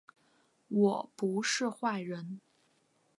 [0.69, 2.41] 我不是坏人